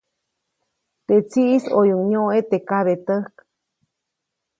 [1.05, 3.33] Teʼ tsiʼis ʼoyuʼuŋ nyoʼe teʼ kabetäjk.